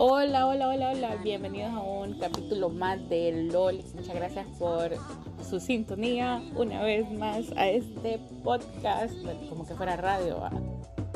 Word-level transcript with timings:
Hola, 0.00 0.46
hola, 0.46 0.68
hola, 0.68 0.90
hola. 0.92 1.16
Bienvenidos 1.24 1.72
a 1.72 1.80
un 1.80 2.20
capítulo 2.20 2.68
más 2.68 3.08
de 3.08 3.48
LOL. 3.50 3.82
Muchas 3.96 4.14
gracias 4.14 4.46
por 4.56 4.92
su 5.42 5.58
sintonía 5.58 6.40
una 6.54 6.84
vez 6.84 7.10
más 7.10 7.50
a 7.56 7.68
este 7.68 8.20
podcast, 8.44 9.12
como 9.48 9.66
que 9.66 9.74
fuera 9.74 9.96
radio. 9.96 10.38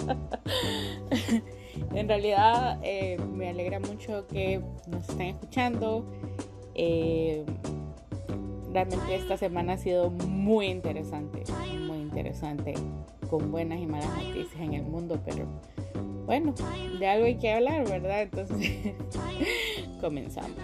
en 1.94 2.08
realidad 2.08 2.80
eh, 2.82 3.18
me 3.32 3.50
alegra 3.50 3.78
mucho 3.78 4.26
que 4.26 4.60
nos 4.88 5.08
estén 5.08 5.28
escuchando. 5.28 6.04
Eh, 6.74 7.44
realmente 8.72 9.14
esta 9.14 9.36
semana 9.36 9.74
ha 9.74 9.78
sido 9.78 10.10
muy 10.10 10.66
interesante, 10.66 11.44
muy 11.86 11.98
interesante, 11.98 12.74
con 13.30 13.52
buenas 13.52 13.78
y 13.78 13.86
malas 13.86 14.10
noticias 14.24 14.60
en 14.60 14.74
el 14.74 14.82
mundo, 14.82 15.20
pero 15.24 15.46
bueno, 16.26 16.54
de 16.98 17.06
algo 17.06 17.26
hay 17.26 17.38
que 17.38 17.52
hablar, 17.52 17.88
¿verdad? 17.88 18.22
Entonces, 18.22 18.94
comenzamos. 20.00 20.56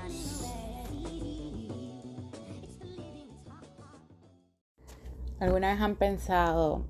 ¿Alguna 5.40 5.72
vez 5.72 5.80
han 5.80 5.94
pensado 5.96 6.82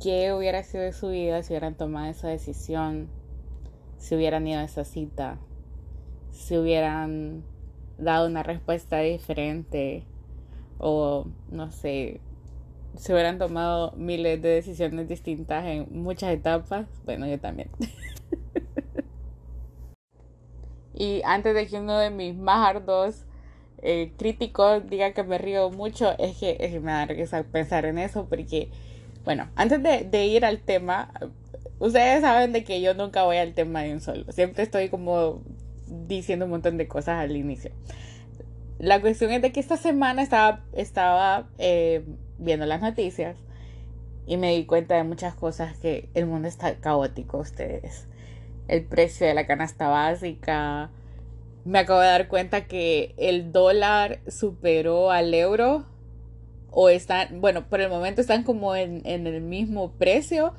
qué 0.00 0.32
hubiera 0.32 0.62
sido 0.62 0.84
de 0.84 0.92
su 0.92 1.08
vida 1.08 1.42
si 1.42 1.52
hubieran 1.52 1.74
tomado 1.74 2.10
esa 2.10 2.28
decisión, 2.28 3.08
si 3.98 4.14
hubieran 4.14 4.46
ido 4.46 4.60
a 4.60 4.64
esa 4.64 4.84
cita, 4.84 5.38
si 6.30 6.56
hubieran 6.56 7.42
dado 7.98 8.28
una 8.28 8.42
respuesta 8.42 9.00
diferente 9.00 10.04
o 10.78 11.26
no 11.50 11.70
sé, 11.70 12.20
se 12.98 13.12
hubieran 13.12 13.38
tomado 13.38 13.92
miles 13.92 14.42
de 14.42 14.48
decisiones 14.48 15.08
distintas 15.08 15.64
en 15.64 15.86
muchas 15.90 16.32
etapas, 16.32 16.86
bueno, 17.04 17.26
yo 17.26 17.38
también. 17.38 17.70
y 20.94 21.22
antes 21.24 21.54
de 21.54 21.66
que 21.68 21.78
uno 21.78 21.96
de 21.98 22.10
mis 22.10 22.36
más 22.36 22.68
ardos 22.68 23.24
eh, 23.82 24.12
críticos 24.18 24.90
diga 24.90 25.12
que 25.12 25.22
me 25.22 25.38
río 25.38 25.70
mucho, 25.70 26.18
es 26.18 26.36
que, 26.38 26.56
es 26.58 26.72
que 26.72 26.80
me 26.80 26.90
da 26.90 27.06
risa 27.06 27.44
pensar 27.44 27.84
en 27.84 27.98
eso, 27.98 28.26
porque, 28.28 28.70
bueno, 29.24 29.48
antes 29.54 29.80
de, 29.80 30.02
de 30.02 30.26
ir 30.26 30.44
al 30.44 30.58
tema, 30.58 31.12
ustedes 31.78 32.22
saben 32.22 32.52
de 32.52 32.64
que 32.64 32.80
yo 32.80 32.94
nunca 32.94 33.22
voy 33.22 33.36
al 33.36 33.54
tema 33.54 33.82
de 33.82 33.92
un 33.92 34.00
solo, 34.00 34.24
siempre 34.32 34.64
estoy 34.64 34.88
como 34.88 35.42
diciendo 35.86 36.46
un 36.46 36.50
montón 36.50 36.76
de 36.76 36.88
cosas 36.88 37.20
al 37.20 37.36
inicio. 37.36 37.70
La 38.80 39.00
cuestión 39.00 39.30
es 39.30 39.40
de 39.40 39.52
que 39.52 39.60
esta 39.60 39.76
semana 39.76 40.22
estaba, 40.22 40.64
estaba 40.72 41.48
eh, 41.58 42.04
viendo 42.38 42.66
las 42.66 42.80
noticias 42.80 43.36
y 44.28 44.36
me 44.36 44.54
di 44.54 44.66
cuenta 44.66 44.94
de 44.94 45.04
muchas 45.04 45.34
cosas 45.34 45.76
que 45.78 46.10
el 46.12 46.26
mundo 46.26 46.48
está 46.48 46.74
caótico, 46.76 47.38
ustedes. 47.38 48.06
El 48.68 48.84
precio 48.84 49.26
de 49.26 49.32
la 49.32 49.46
canasta 49.46 49.88
básica. 49.88 50.90
Me 51.64 51.78
acabo 51.78 52.00
de 52.00 52.08
dar 52.08 52.28
cuenta 52.28 52.66
que 52.66 53.14
el 53.16 53.52
dólar 53.52 54.20
superó 54.28 55.10
al 55.10 55.32
euro. 55.32 55.86
O 56.70 56.90
están, 56.90 57.40
bueno, 57.40 57.66
por 57.70 57.80
el 57.80 57.88
momento 57.88 58.20
están 58.20 58.42
como 58.42 58.76
en, 58.76 59.00
en 59.06 59.26
el 59.26 59.40
mismo 59.40 59.92
precio. 59.92 60.52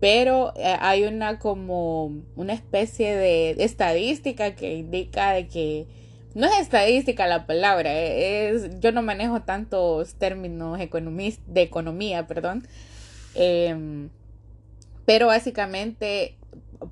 Pero 0.00 0.52
eh, 0.56 0.76
hay 0.80 1.04
una 1.04 1.38
como 1.38 2.10
una 2.34 2.52
especie 2.52 3.14
de 3.14 3.52
estadística 3.62 4.56
que 4.56 4.74
indica 4.74 5.32
de 5.34 5.46
que 5.46 5.86
no 6.34 6.46
es 6.46 6.60
estadística 6.60 7.26
la 7.26 7.46
palabra, 7.46 7.92
eh, 7.92 8.50
es, 8.50 8.80
yo 8.80 8.92
no 8.92 9.02
manejo 9.02 9.42
tantos 9.42 10.14
términos 10.14 10.78
de 10.78 11.62
economía, 11.62 12.26
perdón, 12.26 12.66
em, 13.34 14.10
pero 15.04 15.26
básicamente 15.26 16.36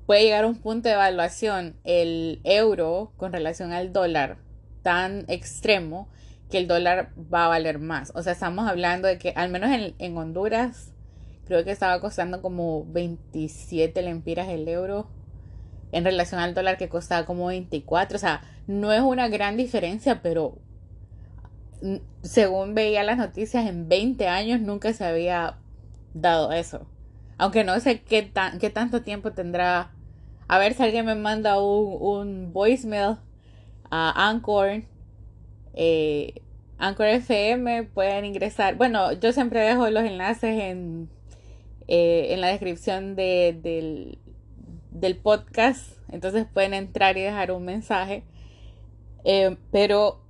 puede 0.05 0.23
llegar 0.23 0.43
a 0.43 0.47
un 0.47 0.55
punto 0.55 0.89
de 0.89 0.95
evaluación 0.95 1.75
el 1.83 2.39
euro 2.43 3.11
con 3.17 3.33
relación 3.33 3.73
al 3.73 3.93
dólar 3.93 4.37
tan 4.83 5.25
extremo 5.27 6.07
que 6.49 6.57
el 6.57 6.67
dólar 6.67 7.11
va 7.33 7.45
a 7.45 7.49
valer 7.49 7.79
más. 7.79 8.11
O 8.15 8.23
sea, 8.23 8.33
estamos 8.33 8.67
hablando 8.67 9.07
de 9.07 9.17
que 9.17 9.33
al 9.35 9.49
menos 9.49 9.71
en, 9.71 9.95
en 9.99 10.17
Honduras 10.17 10.91
creo 11.45 11.63
que 11.63 11.71
estaba 11.71 11.99
costando 12.01 12.41
como 12.41 12.85
27 12.91 14.01
lempiras 14.01 14.49
el 14.49 14.67
euro 14.67 15.07
en 15.91 16.03
relación 16.05 16.39
al 16.39 16.53
dólar 16.53 16.77
que 16.77 16.89
costaba 16.89 17.25
como 17.25 17.47
24. 17.47 18.15
O 18.15 18.19
sea, 18.19 18.41
no 18.67 18.91
es 18.91 19.01
una 19.01 19.27
gran 19.27 19.57
diferencia, 19.57 20.21
pero 20.21 20.57
según 22.21 22.75
veía 22.75 23.03
las 23.03 23.17
noticias, 23.17 23.67
en 23.67 23.89
20 23.89 24.27
años 24.27 24.61
nunca 24.61 24.93
se 24.93 25.05
había 25.05 25.57
dado 26.13 26.51
eso. 26.51 26.87
Aunque 27.37 27.63
no 27.63 27.79
sé 27.79 28.01
qué, 28.01 28.21
tan, 28.21 28.59
qué 28.59 28.69
tanto 28.69 29.01
tiempo 29.01 29.31
tendrá. 29.31 29.91
A 30.47 30.59
ver 30.59 30.73
si 30.73 30.83
alguien 30.83 31.05
me 31.05 31.15
manda 31.15 31.61
un, 31.61 31.97
un 31.99 32.53
voicemail 32.53 33.17
a 33.89 34.29
Anchor. 34.29 34.83
Eh, 35.73 36.41
Anchor 36.77 37.07
FM 37.07 37.83
pueden 37.83 38.25
ingresar. 38.25 38.75
Bueno, 38.75 39.13
yo 39.13 39.31
siempre 39.31 39.61
dejo 39.61 39.89
los 39.89 40.03
enlaces 40.03 40.59
en, 40.61 41.09
eh, 41.87 42.27
en 42.33 42.41
la 42.41 42.47
descripción 42.47 43.15
de, 43.15 43.57
del, 43.61 44.19
del 44.91 45.17
podcast. 45.17 45.97
Entonces 46.09 46.45
pueden 46.53 46.73
entrar 46.73 47.17
y 47.17 47.21
dejar 47.21 47.51
un 47.51 47.65
mensaje. 47.65 48.23
Eh, 49.23 49.57
pero 49.71 50.21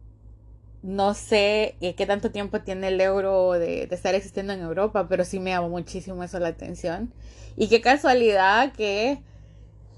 no 0.83 1.13
sé 1.13 1.75
eh, 1.81 1.93
qué 1.95 2.05
tanto 2.05 2.31
tiempo 2.31 2.61
tiene 2.61 2.87
el 2.87 2.99
euro 3.01 3.53
de, 3.53 3.83
estar 3.83 4.15
existiendo 4.15 4.53
en 4.53 4.61
Europa, 4.61 5.07
pero 5.07 5.23
sí 5.25 5.39
me 5.39 5.51
llamó 5.51 5.69
muchísimo 5.69 6.23
eso 6.23 6.39
la 6.39 6.49
atención. 6.49 7.13
Y 7.57 7.67
qué 7.67 7.81
casualidad 7.81 8.71
que 8.73 9.21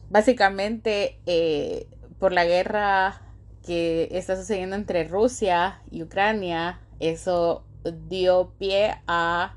básicamente 0.09 1.19
eh, 1.25 1.87
por 2.19 2.33
la 2.33 2.45
guerra 2.45 3.21
que 3.65 4.09
está 4.11 4.35
sucediendo 4.35 4.75
entre 4.75 5.05
Rusia 5.05 5.81
y 5.89 6.03
Ucrania, 6.03 6.81
eso 6.99 7.63
dio 8.09 8.51
pie 8.57 8.95
a 9.07 9.55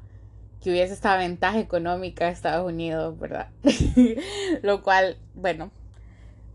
que 0.67 0.73
hubiese 0.73 0.95
esta 0.95 1.17
ventaja 1.17 1.61
económica 1.61 2.25
de 2.25 2.33
Estados 2.33 2.67
Unidos, 2.67 3.17
¿verdad? 3.21 3.51
Lo 4.63 4.83
cual, 4.83 5.17
bueno, 5.37 5.71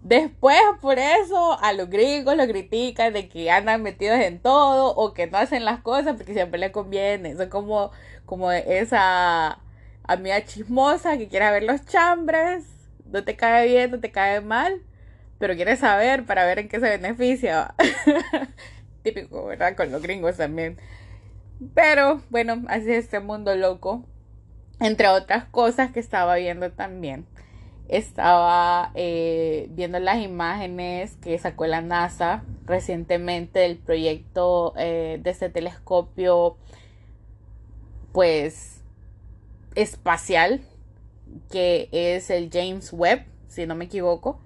después 0.03 0.59
por 0.81 0.99
eso 0.99 1.57
a 1.61 1.71
los 1.71 1.89
gringos 1.89 2.35
lo 2.35 2.45
critican 2.45 3.13
de 3.13 3.29
que 3.29 3.49
andan 3.49 3.81
metidos 3.81 4.19
en 4.19 4.39
todo 4.39 4.93
o 4.95 5.13
que 5.13 5.27
no 5.27 5.37
hacen 5.37 5.63
las 5.63 5.79
cosas 5.79 6.17
porque 6.17 6.33
siempre 6.33 6.59
les 6.59 6.71
conviene. 6.71 7.37
Son 7.37 7.47
como, 7.47 7.91
como 8.25 8.51
esa 8.51 9.59
amiga 10.03 10.43
chismosa 10.43 11.17
que 11.17 11.29
quiere 11.29 11.49
ver 11.49 11.63
los 11.63 11.85
chambres, 11.85 12.65
no 13.05 13.23
te 13.23 13.37
cae 13.37 13.65
bien, 13.65 13.91
no 13.91 14.01
te 14.01 14.11
cae 14.11 14.41
mal, 14.41 14.81
pero 15.39 15.55
quiere 15.55 15.77
saber 15.77 16.25
para 16.25 16.43
ver 16.45 16.59
en 16.59 16.67
qué 16.67 16.81
se 16.81 16.89
beneficia. 16.89 17.75
Típico, 19.03 19.45
¿verdad? 19.45 19.73
Con 19.77 19.89
los 19.89 20.01
gringos 20.01 20.35
también. 20.35 20.77
Pero 21.75 22.21
bueno, 22.29 22.63
así 22.67 22.91
es 22.91 23.05
este 23.05 23.19
mundo 23.19 23.55
loco. 23.55 24.03
Entre 24.79 25.07
otras 25.07 25.45
cosas 25.45 25.91
que 25.91 25.99
estaba 25.99 26.35
viendo 26.35 26.71
también. 26.71 27.27
Estaba 27.87 28.91
eh, 28.95 29.67
viendo 29.71 29.99
las 29.99 30.19
imágenes 30.21 31.15
que 31.17 31.37
sacó 31.37 31.67
la 31.67 31.81
NASA 31.81 32.43
recientemente 32.65 33.59
del 33.59 33.77
proyecto 33.77 34.73
eh, 34.77 35.19
de 35.21 35.29
este 35.29 35.49
telescopio, 35.49 36.57
pues, 38.13 38.81
espacial, 39.75 40.61
que 41.51 41.89
es 41.91 42.29
el 42.29 42.49
James 42.51 42.91
Webb, 42.93 43.25
si 43.49 43.67
no 43.67 43.75
me 43.75 43.85
equivoco. 43.85 44.39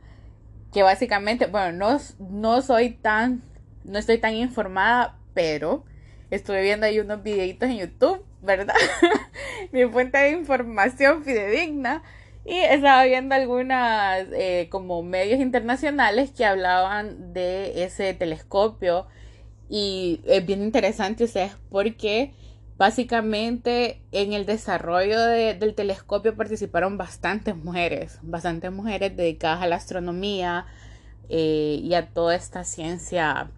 Que 0.74 0.84
básicamente, 0.84 1.46
bueno, 1.46 1.72
no, 1.72 2.00
no 2.20 2.62
soy 2.62 2.90
tan, 2.92 3.44
no 3.86 4.00
estoy 4.00 4.18
tan 4.18 4.34
informada, 4.34 5.18
pero 5.34 5.86
estuve 6.32 6.62
viendo 6.62 6.86
ahí 6.86 7.00
unos 7.00 7.24
videitos 7.24 7.70
en 7.70 7.78
YouTube, 7.78 8.24
¿verdad? 8.42 8.76
Mi 9.72 9.86
fuente 9.86 10.18
de 10.18 10.32
información 10.32 11.24
fidedigna. 11.24 12.04
Y 12.46 12.58
estaba 12.58 13.04
viendo 13.06 13.34
algunas 13.34 14.28
eh, 14.32 14.68
como 14.70 15.02
medios 15.02 15.40
internacionales 15.40 16.30
que 16.30 16.46
hablaban 16.46 17.34
de 17.34 17.84
ese 17.84 18.14
telescopio. 18.14 19.08
Y 19.68 20.22
es 20.26 20.46
bien 20.46 20.62
interesante, 20.62 21.28
sea, 21.28 21.58
porque 21.72 22.34
básicamente 22.78 24.02
en 24.12 24.34
el 24.34 24.46
desarrollo 24.46 25.20
del 25.20 25.74
telescopio 25.76 26.36
participaron 26.36 26.98
bastantes 26.98 27.56
mujeres, 27.56 28.20
bastantes 28.22 28.72
mujeres 28.72 29.16
dedicadas 29.16 29.64
a 29.64 29.68
la 29.68 29.78
astronomía 29.78 30.66
eh, 31.30 31.80
y 31.82 31.94
a 31.94 32.08
toda 32.08 32.36
esta 32.36 32.64
ciencia 32.64 33.50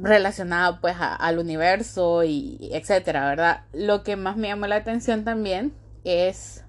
relacionada 0.00 0.80
pues 0.80 0.96
al 0.98 1.38
universo 1.38 2.24
y 2.24 2.70
etcétera, 2.72 3.26
¿verdad? 3.28 3.62
Lo 3.72 4.02
que 4.02 4.16
más 4.16 4.36
me 4.36 4.48
llamó 4.48 4.66
la 4.66 4.76
atención 4.76 5.24
también 5.24 5.72
es, 6.04 6.64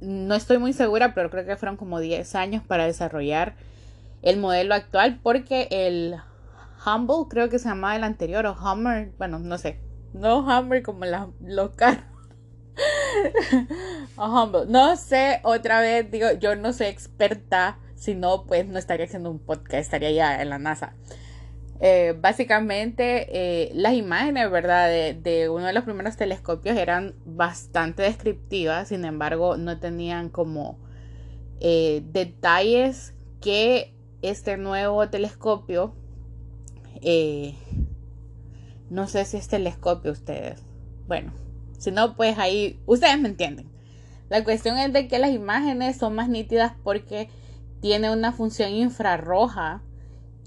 no 0.00 0.34
estoy 0.34 0.58
muy 0.58 0.72
segura, 0.72 1.14
pero 1.14 1.30
creo 1.30 1.44
que 1.44 1.56
fueron 1.56 1.76
como 1.76 2.00
10 2.00 2.34
años 2.34 2.62
para 2.66 2.86
desarrollar 2.86 3.54
el 4.22 4.38
modelo 4.38 4.74
actual 4.74 5.18
porque 5.22 5.68
el 5.70 6.16
Humble 6.84 7.28
creo 7.28 7.48
que 7.48 7.58
se 7.58 7.68
llamaba 7.68 7.96
el 7.96 8.04
anterior 8.04 8.46
o 8.46 8.54
Hummer, 8.54 9.12
bueno, 9.18 9.38
no 9.38 9.58
sé, 9.58 9.78
no 10.12 10.40
Hummer 10.40 10.82
como 10.82 11.04
la, 11.04 11.28
los 11.40 11.70
carros. 11.70 12.04
Humble. 14.16 14.62
No 14.68 14.96
sé, 14.96 15.40
otra 15.42 15.80
vez 15.80 16.10
digo, 16.10 16.32
yo 16.40 16.56
no 16.56 16.72
soy 16.72 16.86
experta 16.86 17.78
Si 17.96 18.14
no, 18.14 18.46
pues 18.46 18.66
no 18.66 18.78
estaría 18.78 19.04
haciendo 19.04 19.30
un 19.30 19.38
podcast, 19.38 19.74
estaría 19.74 20.10
ya 20.10 20.40
en 20.40 20.48
la 20.48 20.58
NASA. 20.58 20.94
Eh, 21.84 22.16
básicamente, 22.16 23.26
eh, 23.32 23.72
las 23.74 23.94
imágenes, 23.94 24.48
¿verdad? 24.52 24.88
De, 24.88 25.48
uno 25.48 25.66
de 25.66 25.72
los 25.72 25.82
primeros 25.82 26.16
telescopios 26.16 26.76
eran 26.76 27.16
bastante 27.24 28.04
descriptivas, 28.04 28.86
sin 28.86 29.04
embargo, 29.04 29.56
no 29.56 29.80
tenían 29.80 30.28
como 30.28 30.78
eh, 31.58 32.04
detalles 32.12 33.14
que 33.40 33.92
este 34.22 34.58
nuevo 34.58 35.08
telescopio, 35.08 35.96
no 38.88 39.08
sé 39.08 39.24
si 39.24 39.38
es 39.38 39.48
telescopio 39.48 40.12
ustedes, 40.12 40.62
bueno, 41.08 41.32
si 41.78 41.90
no, 41.90 42.14
pues 42.14 42.38
ahí, 42.38 42.78
ustedes 42.86 43.20
me 43.20 43.28
entienden. 43.28 43.66
La 44.28 44.44
cuestión 44.44 44.78
es 44.78 44.92
de 44.92 45.08
que 45.08 45.18
las 45.18 45.32
imágenes 45.32 45.96
son 45.96 46.14
más 46.14 46.28
nítidas 46.28 46.74
porque 46.84 47.28
tiene 47.80 48.12
una 48.12 48.30
función 48.30 48.70
infrarroja 48.70 49.82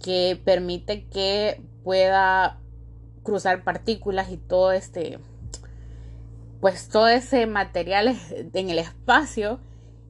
que 0.04 0.40
permite 0.44 1.06
que 1.06 1.62
pueda 1.84 2.60
cruzar 3.24 3.64
partículas 3.64 4.32
y 4.32 4.38
todo 4.38 4.72
este 4.72 5.20
pues 6.62 6.90
todo 6.90 7.08
ese 7.08 7.46
material 7.46 8.18
en 8.54 8.70
el 8.70 8.80
espacio 8.80 9.60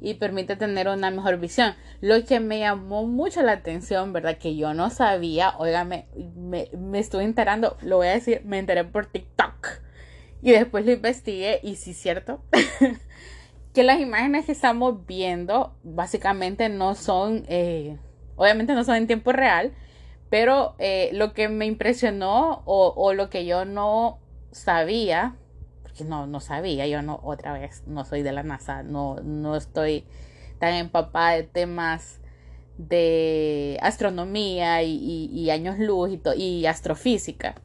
y 0.01 0.15
permite 0.15 0.55
tener 0.55 0.87
una 0.87 1.09
mejor 1.09 1.39
visión. 1.39 1.73
Lo 2.01 2.23
que 2.25 2.39
me 2.39 2.59
llamó 2.59 3.05
mucho 3.05 3.41
la 3.41 3.53
atención, 3.53 4.13
¿verdad? 4.13 4.37
Que 4.37 4.55
yo 4.55 4.73
no 4.73 4.89
sabía, 4.89 5.55
oígame, 5.57 6.07
me, 6.35 6.69
me 6.77 6.99
estuve 6.99 7.23
enterando, 7.23 7.77
lo 7.81 7.97
voy 7.97 8.07
a 8.07 8.11
decir, 8.11 8.41
me 8.45 8.59
enteré 8.59 8.83
por 8.83 9.07
TikTok. 9.07 9.81
Y 10.41 10.51
después 10.51 10.85
lo 10.85 10.91
investigué 10.91 11.59
y 11.63 11.75
sí 11.75 11.93
cierto. 11.93 12.41
que 13.73 13.83
las 13.83 13.99
imágenes 13.99 14.45
que 14.45 14.51
estamos 14.51 15.05
viendo 15.05 15.75
básicamente 15.83 16.69
no 16.69 16.93
son, 16.95 17.43
eh, 17.47 17.97
obviamente 18.35 18.73
no 18.73 18.83
son 18.83 18.95
en 18.95 19.07
tiempo 19.07 19.31
real, 19.31 19.73
pero 20.29 20.75
eh, 20.79 21.09
lo 21.13 21.33
que 21.33 21.49
me 21.49 21.65
impresionó 21.65 22.63
o, 22.65 23.13
lo 23.13 23.29
que 23.29 23.45
yo 23.45 23.65
no 23.65 24.19
sabía, 24.51 25.35
porque 25.83 26.03
no, 26.03 26.27
no 26.27 26.39
sabía, 26.39 26.87
yo 26.87 27.01
no, 27.01 27.19
otra 27.23 27.53
vez, 27.53 27.83
no 27.87 28.05
soy 28.05 28.23
de 28.23 28.31
la 28.31 28.43
NASA, 28.43 28.83
no, 28.83 29.15
no 29.23 29.55
estoy 29.55 30.05
tan 30.59 30.73
empapada 30.73 31.35
de 31.35 31.43
temas 31.43 32.19
de 32.77 33.77
astronomía 33.81 34.83
y, 34.83 35.49
años 35.49 35.79
luz 35.79 36.11
y, 36.35 36.65
astrofísica. 36.65 37.55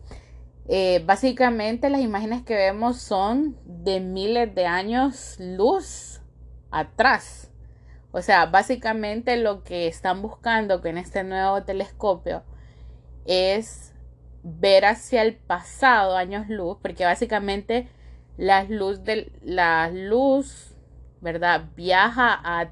Eh, 0.68 1.02
básicamente 1.04 1.90
las 1.90 2.00
imágenes 2.00 2.42
que 2.42 2.54
vemos 2.54 2.98
son 2.98 3.56
de 3.64 3.98
miles 4.00 4.54
de 4.54 4.66
años 4.66 5.36
luz 5.40 6.20
atrás. 6.70 7.49
O 8.12 8.22
sea, 8.22 8.46
básicamente 8.46 9.36
lo 9.36 9.62
que 9.62 9.86
están 9.86 10.20
buscando 10.22 10.80
con 10.80 10.98
este 10.98 11.22
nuevo 11.22 11.62
telescopio 11.62 12.42
es 13.24 13.92
ver 14.42 14.84
hacia 14.84 15.22
el 15.22 15.36
pasado, 15.36 16.16
años 16.16 16.48
luz, 16.48 16.78
porque 16.82 17.04
básicamente 17.04 17.88
la 18.36 18.64
luz 18.64 19.04
de 19.04 19.30
la 19.42 19.90
luz, 19.90 20.74
¿verdad? 21.20 21.66
Viaja 21.76 22.40
a 22.42 22.70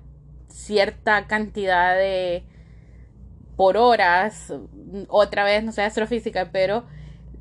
cierta 0.48 1.26
cantidad 1.26 1.94
de 1.94 2.44
por 3.56 3.76
horas, 3.76 4.54
otra 5.08 5.44
vez 5.44 5.62
no 5.62 5.72
sé 5.72 5.82
astrofísica, 5.82 6.50
pero 6.52 6.84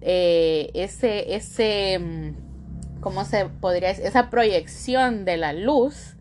eh, 0.02 0.70
ese, 0.74 1.36
ese, 1.36 2.00
mm, 2.00 3.00
¿cómo 3.02 3.24
se 3.24 3.46
podría 3.46 3.90
decir? 3.90 4.06
Esa 4.06 4.30
proyección 4.30 5.26
de 5.26 5.38
la 5.38 5.54
luz 5.54 6.16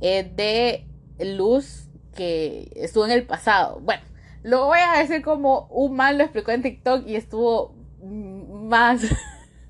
es 0.00 0.34
de 0.36 0.86
luz 1.18 1.88
que 2.14 2.70
estuvo 2.76 3.04
en 3.04 3.12
el 3.12 3.24
pasado. 3.24 3.80
Bueno, 3.80 4.02
lo 4.42 4.66
voy 4.66 4.78
a 4.78 4.98
decir 4.98 5.22
como 5.22 5.66
un 5.70 5.96
mal 5.96 6.18
lo 6.18 6.24
explicó 6.24 6.52
en 6.52 6.62
TikTok 6.62 7.06
y 7.06 7.16
estuvo 7.16 7.74
más, 8.02 9.02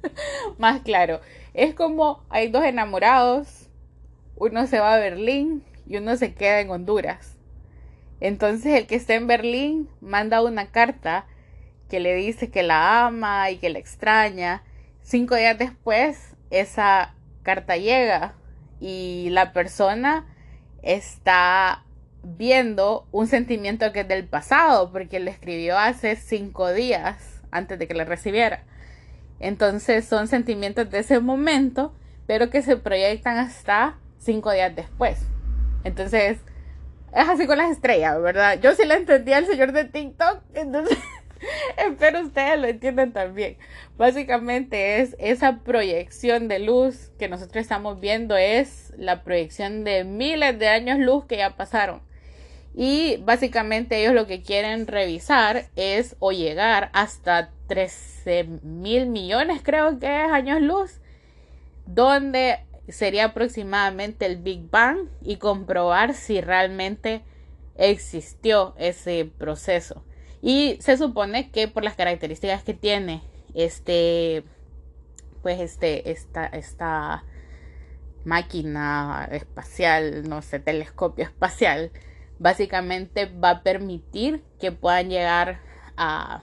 más 0.58 0.80
claro. 0.82 1.20
Es 1.54 1.74
como 1.74 2.24
hay 2.28 2.48
dos 2.48 2.64
enamorados, 2.64 3.68
uno 4.36 4.66
se 4.66 4.80
va 4.80 4.94
a 4.94 4.98
Berlín 4.98 5.62
y 5.86 5.96
uno 5.96 6.16
se 6.16 6.34
queda 6.34 6.60
en 6.60 6.70
Honduras. 6.70 7.36
Entonces 8.20 8.74
el 8.74 8.86
que 8.86 8.96
está 8.96 9.14
en 9.14 9.26
Berlín 9.26 9.88
manda 10.00 10.42
una 10.42 10.70
carta 10.70 11.26
que 11.88 12.00
le 12.00 12.14
dice 12.14 12.50
que 12.50 12.62
la 12.62 13.06
ama 13.06 13.50
y 13.50 13.58
que 13.58 13.70
la 13.70 13.78
extraña. 13.78 14.62
Cinco 15.02 15.36
días 15.36 15.58
después, 15.58 16.34
esa 16.50 17.14
carta 17.42 17.76
llega 17.76 18.34
y 18.80 19.28
la 19.30 19.52
persona 19.52 20.26
está 20.84 21.84
viendo 22.22 23.06
un 23.12 23.26
sentimiento 23.26 23.92
que 23.92 24.00
es 24.00 24.08
del 24.08 24.26
pasado, 24.26 24.90
porque 24.92 25.20
lo 25.20 25.30
escribió 25.30 25.78
hace 25.78 26.16
cinco 26.16 26.72
días 26.72 27.42
antes 27.50 27.78
de 27.78 27.88
que 27.88 27.94
le 27.94 28.04
recibiera. 28.04 28.62
Entonces 29.40 30.04
son 30.06 30.28
sentimientos 30.28 30.90
de 30.90 31.00
ese 31.00 31.20
momento, 31.20 31.94
pero 32.26 32.50
que 32.50 32.62
se 32.62 32.76
proyectan 32.76 33.38
hasta 33.38 33.98
cinco 34.18 34.52
días 34.52 34.74
después. 34.74 35.20
Entonces, 35.84 36.38
es 37.14 37.28
así 37.28 37.46
con 37.46 37.58
las 37.58 37.70
estrellas, 37.70 38.20
¿verdad? 38.20 38.58
Yo 38.60 38.74
sí 38.74 38.84
la 38.86 38.94
entendí 38.94 39.32
al 39.32 39.46
señor 39.46 39.72
de 39.72 39.84
TikTok, 39.84 40.40
entonces 40.54 40.98
Espero 41.90 42.22
ustedes 42.22 42.58
lo 42.58 42.66
entiendan 42.66 43.12
también. 43.12 43.56
Básicamente 43.96 45.00
es 45.00 45.16
esa 45.18 45.60
proyección 45.60 46.48
de 46.48 46.58
luz 46.58 47.10
que 47.18 47.28
nosotros 47.28 47.62
estamos 47.62 48.00
viendo 48.00 48.36
es 48.36 48.92
la 48.96 49.22
proyección 49.22 49.84
de 49.84 50.04
miles 50.04 50.58
de 50.58 50.68
años 50.68 50.98
luz 50.98 51.24
que 51.26 51.38
ya 51.38 51.56
pasaron. 51.56 52.02
Y 52.74 53.18
básicamente 53.18 54.00
ellos 54.00 54.14
lo 54.14 54.26
que 54.26 54.42
quieren 54.42 54.86
revisar 54.86 55.66
es 55.76 56.16
o 56.18 56.32
llegar 56.32 56.90
hasta 56.92 57.50
13 57.68 58.44
mil 58.62 59.06
millones, 59.06 59.60
creo 59.62 59.98
que 60.00 60.24
es 60.24 60.30
años 60.30 60.60
luz, 60.60 61.00
donde 61.86 62.58
sería 62.88 63.26
aproximadamente 63.26 64.26
el 64.26 64.38
Big 64.38 64.68
Bang 64.70 65.08
y 65.22 65.36
comprobar 65.36 66.14
si 66.14 66.40
realmente 66.40 67.22
existió 67.76 68.74
ese 68.76 69.30
proceso. 69.38 70.04
Y 70.46 70.76
se 70.80 70.98
supone 70.98 71.50
que 71.50 71.68
por 71.68 71.84
las 71.84 71.94
características 71.94 72.62
que 72.64 72.74
tiene 72.74 73.22
este, 73.54 74.44
pues 75.40 75.58
este, 75.58 76.10
esta, 76.10 76.44
esta 76.44 77.24
máquina 78.26 79.26
espacial, 79.32 80.28
no 80.28 80.42
sé, 80.42 80.58
telescopio 80.58 81.24
espacial, 81.24 81.92
básicamente 82.38 83.24
va 83.24 83.48
a 83.50 83.62
permitir 83.62 84.44
que 84.60 84.70
puedan 84.70 85.08
llegar 85.08 85.60
a, 85.96 86.42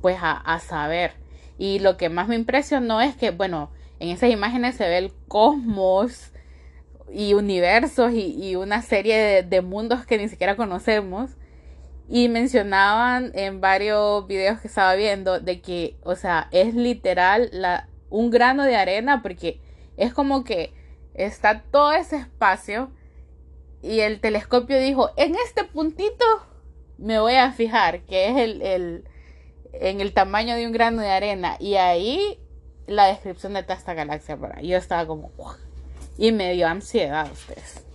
pues 0.00 0.18
a, 0.20 0.56
saber. 0.60 1.14
Y 1.58 1.80
lo 1.80 1.96
que 1.96 2.10
más 2.10 2.28
me 2.28 2.36
impresionó 2.36 3.00
es 3.00 3.16
que, 3.16 3.32
bueno, 3.32 3.72
en 3.98 4.10
esas 4.10 4.30
imágenes 4.30 4.76
se 4.76 4.88
ve 4.88 4.98
el 4.98 5.12
cosmos 5.26 6.30
y 7.12 7.34
universos 7.34 8.12
y, 8.12 8.54
una 8.54 8.82
serie 8.82 9.42
de, 9.42 9.60
mundos 9.62 10.06
que 10.06 10.16
ni 10.16 10.28
siquiera 10.28 10.54
conocemos. 10.54 11.32
Y 12.14 12.28
mencionaban 12.28 13.32
en 13.34 13.62
varios 13.62 14.26
videos 14.26 14.60
que 14.60 14.68
estaba 14.68 14.94
viendo 14.96 15.40
de 15.40 15.62
que, 15.62 15.96
o 16.02 16.14
sea, 16.14 16.46
es 16.50 16.74
literal 16.74 17.50
un 18.10 18.30
grano 18.30 18.64
de 18.64 18.76
arena 18.76 19.22
porque 19.22 19.62
es 19.96 20.12
como 20.12 20.44
que 20.44 20.74
está 21.14 21.62
todo 21.62 21.92
ese 21.92 22.16
espacio 22.16 22.90
y 23.80 24.00
el 24.00 24.20
telescopio 24.20 24.78
dijo, 24.78 25.08
en 25.16 25.36
este 25.36 25.64
puntito 25.64 26.26
me 26.98 27.18
voy 27.18 27.36
a 27.36 27.50
fijar, 27.50 28.02
que 28.02 28.28
es 28.28 28.36
el, 28.36 28.60
el 28.60 29.04
en 29.72 30.02
el 30.02 30.12
tamaño 30.12 30.54
de 30.54 30.66
un 30.66 30.72
grano 30.72 31.00
de 31.00 31.08
arena. 31.08 31.56
Y 31.58 31.76
ahí 31.76 32.38
la 32.86 33.06
descripción 33.06 33.54
de 33.54 33.64
esta 33.66 33.94
galaxia 33.94 34.36
por 34.36 34.54
ahí. 34.54 34.68
Yo 34.68 34.76
estaba 34.76 35.06
como, 35.06 35.30
y 36.18 36.30
me 36.32 36.52
dio 36.52 36.68
ansiedad 36.68 37.32
ustedes. 37.32 37.86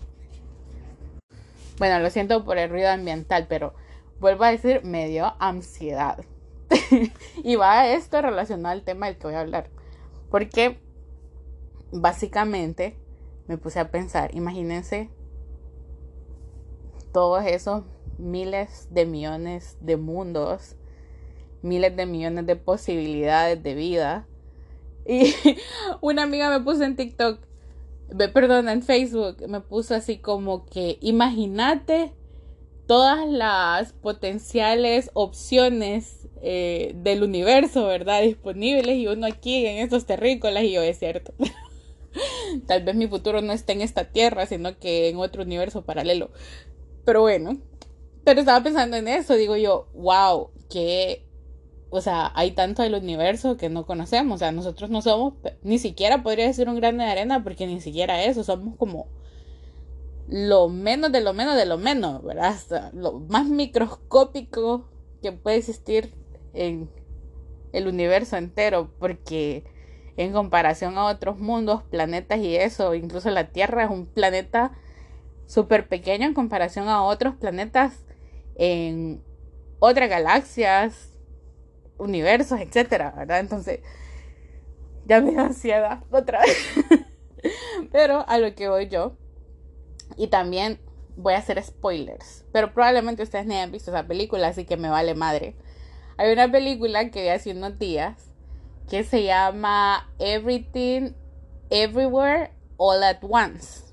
Bueno, 1.77 1.99
lo 1.99 2.09
siento 2.09 2.43
por 2.43 2.57
el 2.57 2.71
ruido 2.71 2.89
ambiental, 2.89 3.45
pero 3.47 3.75
vuelvo 4.19 4.43
a 4.43 4.51
decir, 4.51 4.83
me 4.83 5.07
dio 5.07 5.33
ansiedad. 5.39 6.23
y 7.43 7.55
va 7.55 7.87
esto 7.87 8.21
relacionado 8.21 8.73
al 8.73 8.83
tema 8.83 9.07
del 9.07 9.17
que 9.17 9.27
voy 9.27 9.35
a 9.35 9.41
hablar. 9.41 9.69
Porque 10.29 10.79
básicamente 11.91 12.97
me 13.47 13.57
puse 13.57 13.79
a 13.79 13.91
pensar, 13.91 14.35
imagínense 14.35 15.09
todos 17.13 17.45
esos 17.45 17.83
miles 18.17 18.89
de 18.91 19.05
millones 19.05 19.77
de 19.81 19.97
mundos, 19.97 20.75
miles 21.61 21.95
de 21.95 22.05
millones 22.05 22.45
de 22.45 22.55
posibilidades 22.55 23.61
de 23.61 23.75
vida. 23.75 24.27
Y 25.09 25.33
una 26.01 26.23
amiga 26.23 26.49
me 26.49 26.59
puso 26.59 26.83
en 26.83 26.97
TikTok, 26.97 27.39
perdón, 28.33 28.67
en 28.67 28.81
Facebook, 28.81 29.37
me 29.47 29.61
puso 29.61 29.95
así 29.95 30.17
como 30.17 30.65
que, 30.65 30.97
imagínate 30.99 32.13
todas 32.87 33.27
las 33.27 33.93
potenciales 33.93 35.11
opciones 35.13 36.27
eh, 36.41 36.93
del 36.95 37.23
universo, 37.23 37.85
¿verdad? 37.85 38.21
Disponibles 38.21 38.95
y 38.97 39.07
uno 39.07 39.27
aquí 39.27 39.65
en 39.65 39.77
estos 39.77 40.05
terrícolas 40.05 40.63
y 40.63 40.71
yo 40.71 40.81
es 40.81 40.97
cierto. 40.97 41.33
Tal 42.67 42.83
vez 42.83 42.95
mi 42.95 43.07
futuro 43.07 43.41
no 43.41 43.53
esté 43.53 43.73
en 43.73 43.81
esta 43.81 44.05
tierra, 44.05 44.45
sino 44.45 44.79
que 44.79 45.09
en 45.09 45.17
otro 45.17 45.43
universo 45.43 45.83
paralelo. 45.83 46.31
Pero 47.05 47.21
bueno, 47.21 47.57
pero 48.23 48.39
estaba 48.39 48.63
pensando 48.63 48.97
en 48.97 49.07
eso, 49.07 49.35
digo 49.35 49.55
yo, 49.57 49.87
wow, 49.93 50.49
que, 50.69 51.25
o 51.89 52.01
sea, 52.01 52.31
hay 52.35 52.51
tanto 52.51 52.83
del 52.83 52.95
universo 52.95 53.57
que 53.57 53.69
no 53.69 53.85
conocemos, 53.85 54.35
o 54.35 54.39
sea, 54.39 54.51
nosotros 54.51 54.89
no 54.89 55.01
somos, 55.01 55.33
ni 55.63 55.79
siquiera 55.79 56.23
podría 56.23 56.47
decir 56.47 56.67
un 56.67 56.75
grano 56.75 57.03
de 57.03 57.09
arena, 57.09 57.43
porque 57.43 57.67
ni 57.67 57.79
siquiera 57.79 58.23
eso, 58.23 58.43
somos 58.43 58.75
como 58.77 59.07
lo 60.27 60.67
menos 60.67 61.11
de 61.11 61.21
lo 61.21 61.33
menos 61.33 61.55
de 61.55 61.65
lo 61.65 61.77
menos, 61.77 62.23
¿verdad? 62.23 62.55
Lo 62.93 63.19
más 63.19 63.47
microscópico 63.47 64.89
que 65.21 65.31
puede 65.31 65.57
existir 65.57 66.13
en 66.53 66.89
el 67.71 67.87
universo 67.87 68.37
entero, 68.37 68.91
porque 68.99 69.63
en 70.17 70.33
comparación 70.33 70.97
a 70.97 71.05
otros 71.05 71.39
mundos, 71.39 71.83
planetas 71.83 72.39
y 72.39 72.55
eso, 72.55 72.93
incluso 72.95 73.29
la 73.29 73.51
Tierra 73.51 73.83
es 73.83 73.89
un 73.89 74.05
planeta 74.05 74.73
súper 75.45 75.87
pequeño 75.87 76.25
en 76.25 76.33
comparación 76.33 76.89
a 76.89 77.03
otros 77.03 77.35
planetas 77.35 78.03
en 78.55 79.23
otras 79.79 80.09
galaxias, 80.09 81.13
universos, 81.97 82.59
etcétera, 82.59 83.13
¿verdad? 83.15 83.39
Entonces, 83.39 83.79
ya 85.05 85.21
me 85.21 85.33
da 85.33 85.45
ansiedad 85.45 86.03
otra 86.11 86.41
vez. 86.41 86.67
Pero 87.91 88.27
a 88.27 88.39
lo 88.39 88.53
que 88.55 88.67
voy 88.67 88.89
yo, 88.89 89.15
y 90.17 90.27
también 90.27 90.79
voy 91.15 91.33
a 91.33 91.37
hacer 91.37 91.63
spoilers, 91.63 92.45
pero 92.51 92.73
probablemente 92.73 93.23
ustedes 93.23 93.45
ni 93.45 93.55
han 93.55 93.71
visto 93.71 93.91
esa 93.91 94.07
película, 94.07 94.47
así 94.47 94.65
que 94.65 94.77
me 94.77 94.89
vale 94.89 95.15
madre. 95.15 95.55
Hay 96.17 96.31
una 96.33 96.51
película 96.51 97.09
que 97.11 97.23
vi 97.23 97.29
hace 97.29 97.51
unos 97.51 97.77
días 97.79 98.31
que 98.89 99.03
se 99.03 99.23
llama 99.23 100.09
Everything, 100.19 101.11
Everywhere, 101.69 102.51
All 102.77 103.03
at 103.03 103.17
Once. 103.21 103.83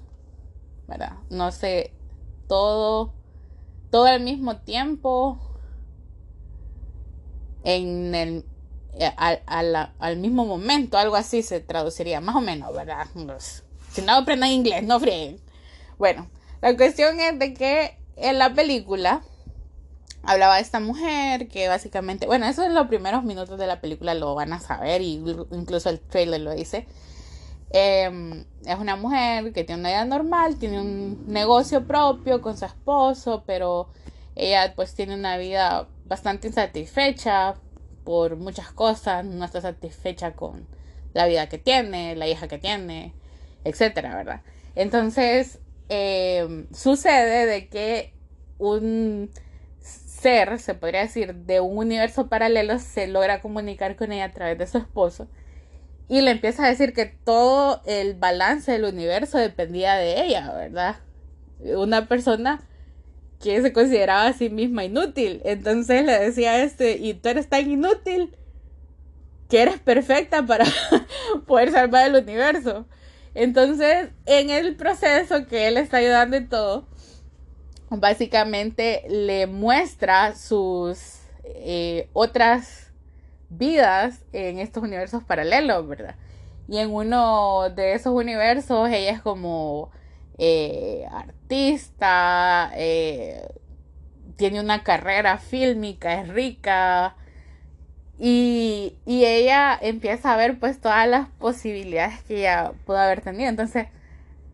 ¿Verdad? 0.86 1.14
No 1.30 1.50
sé, 1.50 1.92
todo 2.48 3.12
todo 3.90 4.06
al 4.06 4.22
mismo 4.22 4.56
tiempo 4.56 5.38
en 7.62 8.14
el 8.14 8.44
eh, 8.98 9.12
al, 9.16 10.16
mismo 10.16 10.44
momento, 10.44 10.98
algo 10.98 11.16
así 11.16 11.42
se 11.42 11.60
traduciría, 11.60 12.20
más 12.20 12.36
o 12.36 12.40
menos, 12.40 12.72
¿verdad? 12.74 13.06
Si 13.90 14.02
no 14.02 14.12
aprendan 14.12 14.50
inglés, 14.50 14.82
no 14.84 15.00
fríen. 15.00 15.43
Bueno, 15.98 16.28
la 16.60 16.76
cuestión 16.76 17.20
es 17.20 17.38
de 17.38 17.54
que 17.54 17.98
en 18.16 18.38
la 18.38 18.54
película 18.54 19.22
hablaba 20.22 20.56
de 20.56 20.62
esta 20.62 20.80
mujer 20.80 21.48
que 21.48 21.68
básicamente, 21.68 22.26
bueno, 22.26 22.46
eso 22.46 22.64
en 22.64 22.74
los 22.74 22.88
primeros 22.88 23.24
minutos 23.24 23.58
de 23.58 23.66
la 23.66 23.80
película 23.80 24.14
lo 24.14 24.34
van 24.34 24.52
a 24.52 24.60
saber 24.60 25.02
y 25.02 25.22
incluso 25.50 25.90
el 25.90 26.00
trailer 26.00 26.40
lo 26.40 26.54
dice. 26.54 26.86
Em, 27.70 28.44
es 28.64 28.78
una 28.78 28.96
mujer 28.96 29.52
que 29.52 29.64
tiene 29.64 29.80
una 29.80 29.88
vida 29.90 30.04
normal, 30.04 30.56
tiene 30.56 30.80
un 30.80 31.24
negocio 31.26 31.86
propio 31.86 32.40
con 32.40 32.56
su 32.56 32.64
esposo, 32.64 33.42
pero 33.46 33.88
ella 34.36 34.74
pues 34.76 34.94
tiene 34.94 35.14
una 35.14 35.36
vida 35.36 35.88
bastante 36.06 36.48
insatisfecha 36.48 37.54
por 38.04 38.36
muchas 38.36 38.70
cosas, 38.70 39.24
no 39.24 39.44
está 39.44 39.60
satisfecha 39.60 40.34
con 40.34 40.66
la 41.14 41.26
vida 41.26 41.48
que 41.48 41.58
tiene, 41.58 42.16
la 42.16 42.28
hija 42.28 42.48
que 42.48 42.58
tiene, 42.58 43.12
etcétera, 43.64 44.14
¿verdad? 44.14 44.42
Entonces, 44.76 45.58
em, 45.88 46.66
sucede 46.72 47.46
de 47.46 47.68
que 47.68 48.14
un 48.58 49.30
ser, 49.80 50.58
se 50.58 50.74
podría 50.74 51.02
decir, 51.02 51.34
de 51.34 51.60
un 51.60 51.78
universo 51.78 52.28
paralelo 52.28 52.78
se 52.78 53.06
logra 53.06 53.40
comunicar 53.40 53.96
con 53.96 54.12
ella 54.12 54.24
a 54.26 54.32
través 54.32 54.58
de 54.58 54.66
su 54.66 54.78
esposo 54.78 55.28
y 56.08 56.20
le 56.20 56.30
empieza 56.32 56.64
a 56.64 56.68
decir 56.68 56.92
que 56.92 57.06
todo 57.06 57.82
el 57.86 58.14
balance 58.14 58.72
del 58.72 58.84
universo 58.84 59.38
dependía 59.38 59.94
de 59.94 60.24
ella, 60.24 60.52
¿verdad? 60.52 60.96
Una 61.60 62.08
persona 62.08 62.62
que 63.42 63.60
se 63.62 63.72
consideraba 63.72 64.26
a 64.26 64.32
sí 64.32 64.50
misma 64.50 64.84
inútil. 64.84 65.40
Entonces 65.44 66.04
le 66.04 66.18
decía 66.18 66.62
este, 66.62 66.98
y 66.98 67.14
tú 67.14 67.28
eres 67.30 67.48
tan 67.48 67.70
inútil 67.70 68.36
que 69.48 69.62
eres 69.62 69.78
perfecta 69.78 70.44
para 70.44 70.66
poder 71.46 71.70
salvar 71.70 72.08
el 72.08 72.22
universo. 72.22 72.86
Entonces, 73.34 74.10
en 74.26 74.50
el 74.50 74.76
proceso 74.76 75.46
que 75.46 75.68
él 75.68 75.76
está 75.76 75.98
ayudando 75.98 76.36
en 76.36 76.48
todo, 76.48 76.86
básicamente 77.90 79.04
le 79.08 79.46
muestra 79.46 80.34
sus 80.34 81.18
eh, 81.44 82.08
otras 82.12 82.92
vidas 83.50 84.24
en 84.32 84.58
estos 84.58 84.82
universos 84.82 85.22
paralelos, 85.24 85.86
¿verdad? 85.86 86.16
Y 86.68 86.78
en 86.78 86.90
uno 86.90 87.70
de 87.70 87.94
esos 87.94 88.14
universos 88.14 88.88
ella 88.88 89.12
es 89.12 89.20
como 89.20 89.90
eh, 90.38 91.06
artista, 91.10 92.72
eh, 92.74 93.46
tiene 94.36 94.60
una 94.60 94.82
carrera 94.82 95.38
fílmica, 95.38 96.20
es 96.20 96.28
rica. 96.28 97.16
Y, 98.18 98.96
y, 99.06 99.24
ella 99.24 99.76
empieza 99.80 100.32
a 100.32 100.36
ver 100.36 100.60
pues 100.60 100.80
todas 100.80 101.08
las 101.08 101.28
posibilidades 101.30 102.22
que 102.22 102.38
ella 102.40 102.72
pudo 102.86 102.98
haber 102.98 103.20
tenido. 103.20 103.48
Entonces 103.48 103.88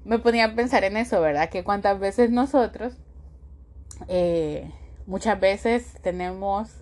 me 0.04 0.18
ponía 0.18 0.46
a 0.46 0.54
pensar 0.54 0.84
en 0.84 0.96
eso, 0.96 1.20
¿verdad? 1.20 1.50
Que 1.50 1.62
cuántas 1.62 1.98
veces 2.00 2.30
nosotros, 2.30 2.94
eh, 4.08 4.70
muchas 5.06 5.38
veces 5.38 5.94
tenemos 6.02 6.80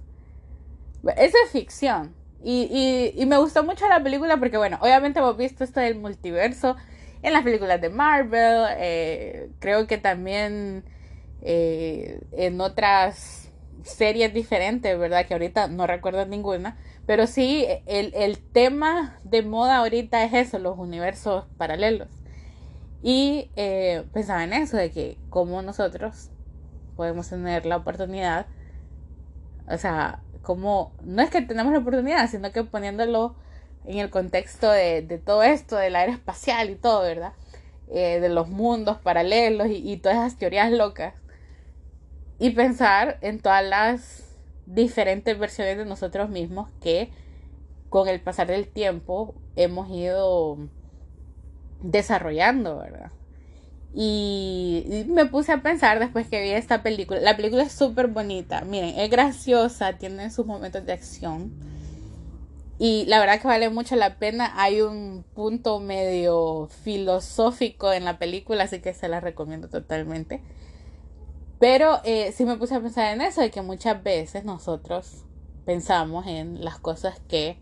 eso 1.17 1.37
es 1.45 1.51
ficción. 1.51 2.15
Y, 2.43 3.13
y, 3.17 3.27
me 3.27 3.37
gustó 3.39 3.65
mucho 3.65 3.89
la 3.89 4.03
película 4.03 4.37
porque, 4.37 4.57
bueno, 4.59 4.79
obviamente 4.81 5.19
hemos 5.19 5.37
visto 5.37 5.65
esto 5.65 5.81
del 5.81 5.97
multiverso 5.97 6.77
en 7.23 7.33
las 7.33 7.43
películas 7.43 7.81
de 7.81 7.91
Marvel. 7.91 8.67
Eh, 8.79 9.51
creo 9.59 9.87
que 9.87 9.99
también 9.99 10.85
eh, 11.43 12.21
en 12.33 12.61
otras 12.61 13.38
series 13.85 14.35
diferentes, 14.35 14.99
¿verdad? 14.99 15.27
Que 15.27 15.35
ahorita 15.35 15.69
no 15.69 15.87
recuerdo 15.87 16.27
ninguna. 16.27 16.77
Pero 17.07 17.27
sí, 17.27 17.67
el, 17.87 18.13
el 18.15 18.39
tema 18.39 19.19
de 19.25 19.43
moda 19.43 19.79
ahorita 19.79 20.25
es 20.25 20.35
eso, 20.35 20.59
los 20.59 20.79
universos 20.79 21.45
paralelos. 21.57 22.09
Y 23.03 23.51
eh, 23.57 24.05
pensaba 24.13 24.45
en 24.45 24.53
eso, 24.53 24.77
de 24.77 24.91
que 24.91 25.19
como 25.31 25.63
nosotros 25.63 26.31
podemos 26.97 27.29
tener 27.29 27.65
la 27.65 27.77
oportunidad, 27.77 28.47
o 29.69 29.79
sea, 29.79 30.23
como, 30.43 30.93
no 31.03 31.23
es 31.23 31.31
que 31.31 31.43
tenemos 31.43 31.73
la 31.73 31.79
oportunidad, 31.79 32.29
sino 32.29 32.51
que 32.51 32.65
poniéndolo 32.65 33.37
en 33.85 33.99
el 33.99 34.11
contexto 34.11 34.71
de, 34.71 35.03
todo 35.25 35.43
esto, 35.43 35.77
del 35.77 35.95
aire 35.97 36.13
espacial 36.13 36.71
y 36.71 36.75
todo, 36.75 37.03
¿verdad? 37.03 37.33
Eh, 37.89 38.21
de 38.21 38.29
los 38.29 38.49
mundos 38.49 38.99
paralelos 38.99 39.69
y, 39.69 39.77
y 39.91 39.97
todas 39.99 40.19
esas 40.19 40.39
teorías 40.39 40.73
locas. 40.73 41.15
Y 42.39 42.51
pensar 42.51 43.19
en 43.21 43.41
todas 43.41 43.65
las 43.65 44.25
diferentes 44.67 45.39
versiones 45.39 45.79
de 45.79 45.85
nosotros 45.85 46.29
mismos 46.29 46.71
que 46.81 47.11
con 47.89 48.09
el 48.09 48.21
pasar 48.21 48.49
del 48.49 48.69
tiempo 48.69 49.35
hemos 49.57 49.91
ido 49.91 50.59
desarrollando, 51.83 52.79
¿verdad? 52.79 53.11
Y, 53.95 55.07
me 55.09 55.27
puse 55.27 55.53
a 55.53 55.63
pensar 55.63 55.99
después 55.99 56.29
que 56.29 56.43
vi 56.43 56.51
esta 56.51 56.83
película. 56.83 57.21
La 57.21 57.37
película 57.37 57.63
es 57.63 57.73
súper 57.73 58.09
bonita. 58.09 58.61
Miren, 58.63 58.99
es 58.99 59.11
graciosa, 59.11 59.95
tiene 59.95 60.31
sus 60.31 60.47
momentos 60.47 60.85
de 60.85 60.93
acción. 60.93 61.53
Y 62.79 63.07
la 63.07 63.19
verdad 63.19 63.41
que 63.41 63.49
vale 63.49 63.71
mucho 63.71 63.97
la 63.97 64.17
pena. 64.19 64.53
Hay 64.57 64.83
un 64.83 65.25
punto 65.35 65.81
medio 65.81 66.69
filosófico 66.85 67.93
en 67.93 68.05
la 68.05 68.19
película, 68.19 68.65
así 68.65 68.81
que 68.81 68.95
se 68.95 69.09
la 69.09 69.21
recomiendo 69.21 69.69
totalmente. 69.69 70.43
Pero 71.59 72.01
eh, 72.05 72.33
sí 72.33 72.45
me 72.45 72.57
puse 72.57 72.77
a 72.77 72.81
pensar 72.81 73.13
en 73.15 73.21
eso, 73.21 73.41
de 73.41 73.51
que 73.51 73.63
muchas 73.63 74.03
veces 74.03 74.45
nosotros 74.45 75.25
pensamos 75.65 76.27
en 76.27 76.65
las 76.65 76.79
cosas 76.79 77.21
que 77.29 77.59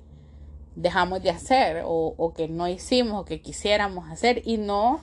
dejamos 0.75 1.23
de 1.23 1.31
hacer 1.31 1.83
o, 1.85 2.15
o 2.17 2.35
que 2.35 2.49
no 2.49 2.69
hicimos 2.69 3.21
o 3.21 3.25
que 3.25 3.41
quisiéramos 3.41 4.11
hacer 4.11 4.43
y 4.45 4.59
no 4.59 5.01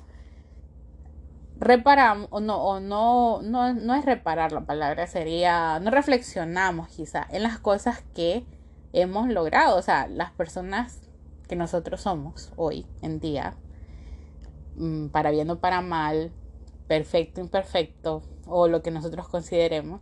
reparamos, 1.64 2.28
o 2.32 2.40
no, 2.40 2.64
o 2.64 2.80
no, 2.80 3.42
no, 3.42 3.74
no 3.74 3.96
es 3.96 4.06
reparar 4.06 4.52
la 4.52 4.62
palabra, 4.62 5.08
sería, 5.08 5.80
no 5.80 5.92
reflexionamos 5.92 6.90
quizá 6.90 7.26
en 7.30 7.44
las 7.44 7.60
cosas 7.60 8.04
que 8.14 8.46
hemos 8.92 9.30
logrado, 9.30 9.78
o 9.78 9.82
sea, 9.82 10.08
las 10.08 10.32
personas 10.32 11.00
que 11.48 11.56
nosotros 11.56 12.02
somos 12.02 12.52
hoy 12.56 12.86
en 13.02 13.20
día, 13.20 13.56
mm, 14.76 15.08
para 15.08 15.32
bien 15.32 15.50
o 15.50 15.60
para 15.60 15.82
mal, 15.82 16.32
perfecto, 16.88 17.42
imperfecto, 17.42 18.24
o 18.46 18.68
lo 18.68 18.82
que 18.82 18.92
nosotros 18.92 19.28
consideremos, 19.28 20.02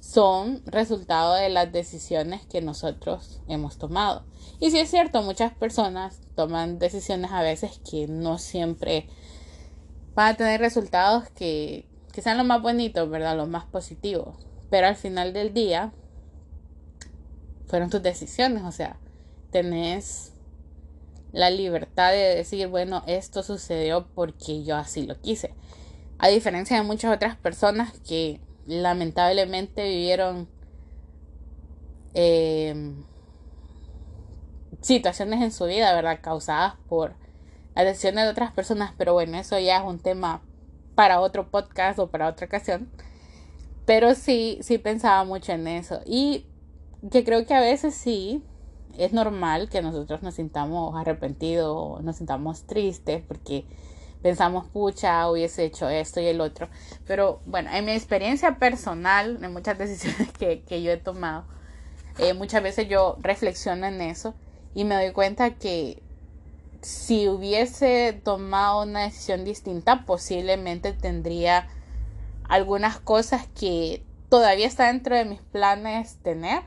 son 0.00 0.62
resultado 0.66 1.34
de 1.34 1.48
las 1.48 1.70
decisiones 1.70 2.44
que 2.46 2.60
nosotros 2.60 3.40
hemos 3.46 3.78
tomado. 3.78 4.24
Y 4.58 4.70
si 4.70 4.78
es 4.80 4.90
cierto, 4.90 5.22
muchas 5.22 5.52
personas 5.54 6.20
toman 6.34 6.78
decisiones 6.78 7.30
a 7.30 7.42
veces 7.42 7.80
que 7.88 8.08
no 8.08 8.38
siempre 8.38 9.08
van 10.14 10.34
a 10.34 10.36
tener 10.36 10.60
resultados 10.60 11.28
que, 11.30 11.86
que 12.12 12.20
sean 12.20 12.36
los 12.36 12.46
más 12.46 12.60
bonitos, 12.60 13.08
¿verdad? 13.08 13.36
Los 13.36 13.48
más 13.48 13.64
positivos. 13.64 14.36
Pero 14.70 14.88
al 14.88 14.96
final 14.96 15.32
del 15.32 15.54
día, 15.54 15.92
fueron 17.66 17.88
tus 17.88 18.02
decisiones, 18.02 18.64
o 18.64 18.72
sea, 18.72 18.98
tenés 19.50 20.32
la 21.32 21.50
libertad 21.50 22.10
de 22.12 22.34
decir, 22.36 22.68
bueno, 22.68 23.02
esto 23.06 23.42
sucedió 23.42 24.06
porque 24.14 24.64
yo 24.64 24.76
así 24.76 25.06
lo 25.06 25.20
quise. 25.20 25.54
A 26.22 26.28
diferencia 26.28 26.76
de 26.76 26.84
muchas 26.84 27.12
otras 27.12 27.34
personas 27.34 27.98
que 28.06 28.40
lamentablemente 28.64 29.82
vivieron 29.82 30.48
eh, 32.14 32.94
situaciones 34.80 35.42
en 35.42 35.50
su 35.50 35.64
vida, 35.64 35.92
¿verdad? 35.96 36.20
Causadas 36.22 36.74
por 36.88 37.16
las 37.74 37.84
decisiones 37.84 38.22
de 38.24 38.30
otras 38.30 38.52
personas, 38.52 38.94
pero 38.96 39.14
bueno, 39.14 39.36
eso 39.36 39.58
ya 39.58 39.78
es 39.78 39.84
un 39.84 39.98
tema 39.98 40.42
para 40.94 41.20
otro 41.20 41.50
podcast 41.50 41.98
o 41.98 42.08
para 42.08 42.28
otra 42.28 42.46
ocasión. 42.46 42.88
Pero 43.84 44.14
sí, 44.14 44.60
sí 44.62 44.78
pensaba 44.78 45.24
mucho 45.24 45.50
en 45.50 45.66
eso. 45.66 46.02
Y 46.06 46.46
que 47.10 47.24
creo 47.24 47.44
que 47.46 47.54
a 47.54 47.60
veces 47.60 47.96
sí 47.96 48.44
es 48.96 49.12
normal 49.12 49.68
que 49.68 49.82
nosotros 49.82 50.22
nos 50.22 50.36
sintamos 50.36 50.94
arrepentidos 50.94 51.74
o 51.76 52.00
nos 52.00 52.14
sintamos 52.14 52.62
tristes 52.62 53.24
porque 53.26 53.66
pensamos, 54.22 54.66
pucha, 54.68 55.28
hubiese 55.30 55.64
hecho 55.64 55.88
esto 55.88 56.20
y 56.20 56.26
el 56.26 56.40
otro. 56.40 56.68
Pero 57.06 57.40
bueno, 57.46 57.70
en 57.72 57.84
mi 57.84 57.92
experiencia 57.92 58.58
personal, 58.58 59.38
en 59.42 59.52
muchas 59.52 59.78
decisiones 59.78 60.30
que, 60.32 60.62
que 60.62 60.82
yo 60.82 60.92
he 60.92 60.96
tomado, 60.96 61.44
eh, 62.18 62.34
muchas 62.34 62.62
veces 62.62 62.88
yo 62.88 63.16
reflexiono 63.20 63.86
en 63.86 64.00
eso 64.00 64.34
y 64.74 64.84
me 64.84 64.94
doy 64.94 65.12
cuenta 65.12 65.54
que 65.54 66.02
si 66.82 67.28
hubiese 67.28 68.20
tomado 68.24 68.82
una 68.82 69.04
decisión 69.04 69.44
distinta, 69.44 70.04
posiblemente 70.04 70.92
tendría 70.92 71.68
algunas 72.48 72.98
cosas 72.98 73.46
que 73.58 74.04
todavía 74.28 74.66
está 74.66 74.88
dentro 74.88 75.16
de 75.16 75.24
mis 75.24 75.40
planes 75.40 76.16
tener. 76.22 76.62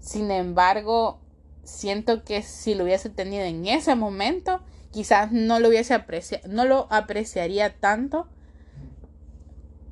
Sin 0.00 0.30
embargo, 0.30 1.18
siento 1.64 2.24
que 2.24 2.42
si 2.42 2.74
lo 2.74 2.84
hubiese 2.84 3.10
tenido 3.10 3.44
en 3.44 3.66
ese 3.66 3.94
momento, 3.94 4.60
quizás 4.92 5.32
no 5.32 5.58
lo 5.58 5.68
hubiese 5.68 5.94
apreciado, 5.94 6.46
no 6.48 6.64
lo 6.64 6.86
apreciaría 6.90 7.70
tanto 7.70 8.28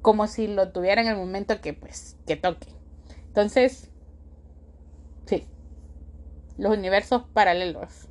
como 0.03 0.27
si 0.27 0.47
lo 0.47 0.71
tuviera 0.71 1.03
en 1.03 1.09
el 1.09 1.17
momento 1.17 1.61
que 1.61 1.73
pues 1.73 2.17
que 2.27 2.37
toque. 2.37 2.69
Entonces, 3.29 3.91
sí. 5.27 5.47
Los 6.59 6.77
universos 6.77 7.25
paralelos. 7.33 8.09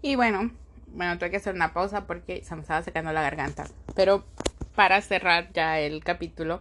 Y 0.00 0.16
bueno, 0.16 0.50
bueno, 0.88 1.18
tengo 1.18 1.30
que 1.30 1.36
hacer 1.36 1.54
una 1.54 1.72
pausa 1.72 2.06
porque 2.06 2.42
se 2.44 2.54
me 2.54 2.62
estaba 2.62 2.82
secando 2.82 3.12
la 3.12 3.22
garganta. 3.22 3.66
Pero 3.94 4.24
para 4.74 5.00
cerrar 5.00 5.52
ya 5.52 5.78
el 5.78 6.02
capítulo, 6.02 6.60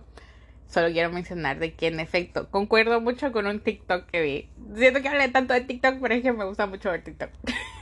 solo 0.70 0.92
quiero 0.92 1.12
mencionar 1.12 1.60
de 1.60 1.74
que 1.74 1.88
en 1.88 2.00
efecto 2.00 2.50
concuerdo 2.50 3.02
mucho 3.02 3.32
con 3.32 3.48
un 3.48 3.60
TikTok 3.62 4.06
que 4.06 4.22
vi. 4.22 4.50
Siento 4.76 5.02
que 5.02 5.10
hablé 5.10 5.30
tanto 5.30 5.54
de 5.54 5.62
TikTok, 5.62 6.00
pero 6.02 6.14
es 6.14 6.22
que 6.22 6.34
me 6.34 6.46
gusta 6.46 6.68
mucho 6.68 6.92
ver 6.92 7.04
TikTok. 7.04 7.30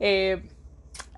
Eh, 0.00 0.42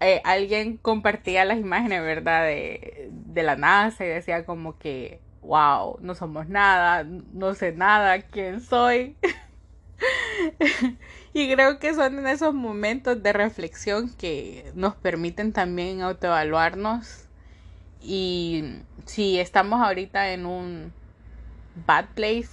eh, 0.00 0.20
alguien 0.24 0.78
compartía 0.78 1.44
las 1.44 1.58
imágenes, 1.58 2.02
¿verdad? 2.02 2.44
De, 2.44 3.10
de 3.10 3.42
la 3.42 3.56
NASA 3.56 4.04
y 4.04 4.08
decía 4.08 4.44
como 4.44 4.78
que, 4.78 5.20
wow, 5.42 5.98
no 6.00 6.14
somos 6.14 6.48
nada, 6.48 7.04
no 7.04 7.54
sé 7.54 7.72
nada, 7.72 8.20
¿quién 8.22 8.60
soy? 8.60 9.16
y 11.32 11.52
creo 11.52 11.78
que 11.78 11.94
son 11.94 12.18
en 12.18 12.26
esos 12.26 12.54
momentos 12.54 13.22
de 13.22 13.32
reflexión 13.32 14.12
que 14.14 14.70
nos 14.74 14.94
permiten 14.94 15.52
también 15.52 16.02
autoevaluarnos 16.02 17.26
y 18.02 18.82
si 19.04 19.38
estamos 19.38 19.80
ahorita 19.80 20.32
en 20.32 20.46
un 20.46 20.92
bad 21.86 22.06
place 22.14 22.48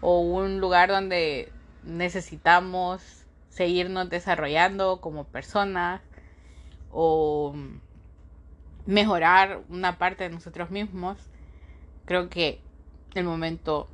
o 0.00 0.20
un 0.20 0.60
lugar 0.60 0.90
donde 0.90 1.52
necesitamos 1.84 3.19
seguirnos 3.50 4.08
desarrollando 4.08 5.00
como 5.00 5.24
personas 5.24 6.00
o 6.90 7.54
mejorar 8.86 9.60
una 9.68 9.98
parte 9.98 10.24
de 10.24 10.30
nosotros 10.30 10.70
mismos, 10.70 11.18
creo 12.06 12.28
que 12.28 12.60
el 13.14 13.24
momento 13.24 13.88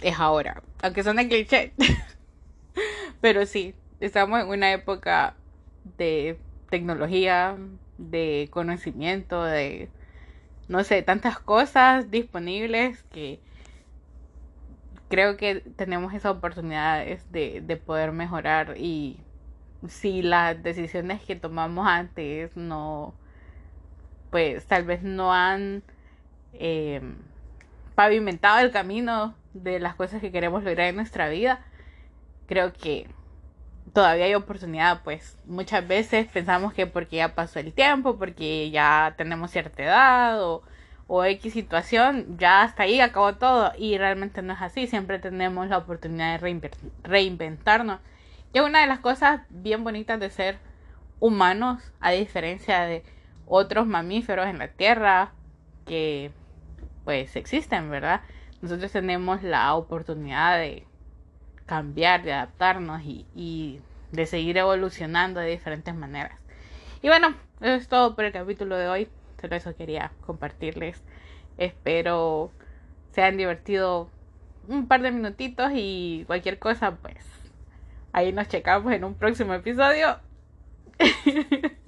es 0.00 0.18
ahora. 0.18 0.62
Aunque 0.82 1.02
suene 1.02 1.28
cliché. 1.28 1.72
Pero 3.20 3.46
sí, 3.46 3.74
estamos 4.00 4.40
en 4.40 4.48
una 4.48 4.72
época 4.72 5.34
de 5.96 6.38
tecnología, 6.70 7.56
de 7.98 8.48
conocimiento, 8.50 9.42
de, 9.44 9.88
no 10.68 10.84
sé, 10.84 11.02
tantas 11.02 11.38
cosas 11.38 12.10
disponibles 12.10 13.02
que 13.12 13.40
creo 15.08 15.36
que 15.36 15.60
tenemos 15.76 16.14
esa 16.14 16.30
oportunidad 16.30 17.04
de, 17.30 17.60
de 17.60 17.76
poder 17.76 18.12
mejorar 18.12 18.74
y 18.76 19.20
si 19.88 20.22
las 20.22 20.62
decisiones 20.62 21.22
que 21.22 21.36
tomamos 21.36 21.86
antes 21.86 22.56
no, 22.56 23.14
pues 24.30 24.66
tal 24.66 24.84
vez 24.84 25.02
no 25.02 25.32
han 25.32 25.82
eh, 26.54 27.00
pavimentado 27.94 28.60
el 28.60 28.70
camino 28.70 29.34
de 29.52 29.78
las 29.80 29.94
cosas 29.94 30.20
que 30.20 30.32
queremos 30.32 30.64
lograr 30.64 30.88
en 30.88 30.96
nuestra 30.96 31.28
vida, 31.28 31.64
creo 32.46 32.72
que 32.72 33.08
todavía 33.92 34.24
hay 34.24 34.34
oportunidad, 34.34 35.02
pues 35.04 35.38
muchas 35.46 35.86
veces 35.86 36.26
pensamos 36.26 36.72
que 36.74 36.86
porque 36.86 37.16
ya 37.16 37.34
pasó 37.34 37.60
el 37.60 37.72
tiempo, 37.72 38.18
porque 38.18 38.70
ya 38.70 39.14
tenemos 39.16 39.50
cierta 39.50 39.82
edad 39.82 40.42
o, 40.42 40.62
o 41.06 41.24
X 41.24 41.52
situación, 41.52 42.38
ya 42.38 42.62
hasta 42.62 42.84
ahí 42.84 43.00
acabó 43.00 43.34
todo 43.34 43.72
y 43.76 43.98
realmente 43.98 44.42
no 44.42 44.54
es 44.54 44.62
así, 44.62 44.86
siempre 44.86 45.18
tenemos 45.18 45.68
la 45.68 45.78
oportunidad 45.78 46.40
de 46.40 46.70
reinventarnos. 47.02 48.00
Y 48.52 48.58
es 48.58 48.64
una 48.64 48.80
de 48.80 48.86
las 48.86 49.00
cosas 49.00 49.42
bien 49.50 49.84
bonitas 49.84 50.18
de 50.20 50.30
ser 50.30 50.58
humanos, 51.20 51.82
a 52.00 52.12
diferencia 52.12 52.82
de 52.82 53.02
otros 53.46 53.86
mamíferos 53.86 54.46
en 54.46 54.58
la 54.58 54.68
Tierra 54.68 55.32
que 55.86 56.30
pues 57.04 57.36
existen, 57.36 57.90
¿verdad? 57.90 58.22
nosotros 58.64 58.92
tenemos 58.92 59.42
la 59.42 59.74
oportunidad 59.74 60.58
de 60.58 60.86
cambiar, 61.66 62.22
de 62.22 62.32
adaptarnos 62.32 63.02
y, 63.04 63.80
de 64.10 64.26
seguir 64.26 64.56
evolucionando 64.56 65.40
de 65.40 65.50
diferentes 65.50 65.94
maneras. 65.94 66.38
Y 67.02 67.08
bueno, 67.08 67.34
eso 67.60 67.74
es 67.74 67.88
todo 67.88 68.14
por 68.14 68.24
el 68.24 68.32
capítulo 68.32 68.76
de 68.76 68.88
hoy. 68.88 69.08
Eso 69.52 69.74
quería 69.76 70.12
compartirles. 70.26 71.02
Espero 71.58 72.50
se 73.14 73.22
hayan 73.22 73.36
divertido 73.36 74.10
un 74.66 74.88
par 74.88 75.02
de 75.02 75.12
minutitos 75.12 75.70
y 75.74 76.24
cualquier 76.26 76.58
cosa, 76.58 76.96
pues 76.96 77.24
ahí 78.12 78.32
nos 78.32 78.48
checamos 78.48 78.92
en 78.92 79.04
un 79.04 79.14
próximo 79.14 79.54
episodio. 79.54 80.18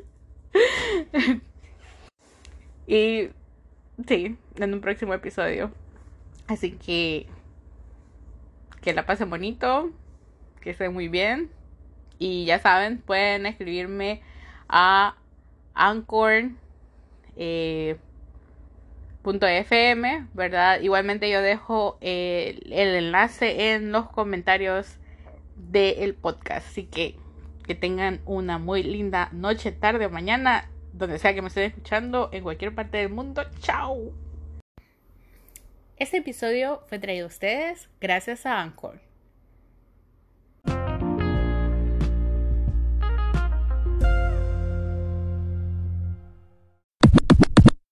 y 2.86 3.28
sí, 4.06 4.38
en 4.56 4.74
un 4.74 4.80
próximo 4.80 5.14
episodio. 5.14 5.72
Así 6.46 6.72
que 6.72 7.26
que 8.82 8.94
la 8.94 9.04
pasen 9.04 9.28
bonito, 9.28 9.90
que 10.60 10.70
estén 10.70 10.92
muy 10.92 11.08
bien. 11.08 11.50
Y 12.20 12.44
ya 12.44 12.60
saben, 12.60 12.98
pueden 12.98 13.46
escribirme 13.46 14.22
a 14.68 15.16
Anchor. 15.74 16.50
Eh, 17.36 17.96
.fm, 19.24 20.28
¿verdad? 20.34 20.80
Igualmente 20.80 21.28
yo 21.28 21.42
dejo 21.42 21.98
el, 22.00 22.72
el 22.72 22.94
enlace 22.94 23.72
en 23.72 23.90
los 23.90 24.08
comentarios 24.08 24.98
del 25.56 26.14
podcast. 26.14 26.68
Así 26.68 26.84
que 26.84 27.16
que 27.66 27.74
tengan 27.74 28.20
una 28.24 28.58
muy 28.58 28.82
linda 28.82 29.28
noche, 29.32 29.72
tarde 29.72 30.06
o 30.06 30.10
mañana, 30.10 30.70
donde 30.92 31.18
sea 31.18 31.34
que 31.34 31.42
me 31.42 31.48
estén 31.48 31.64
escuchando, 31.64 32.30
en 32.32 32.42
cualquier 32.42 32.74
parte 32.74 32.98
del 32.98 33.10
mundo. 33.10 33.42
¡Chao! 33.60 34.12
Este 35.96 36.18
episodio 36.18 36.82
fue 36.88 36.98
traído 36.98 37.24
a 37.24 37.28
ustedes 37.28 37.88
gracias 38.00 38.46
a 38.46 38.60
Anchor. 38.60 39.05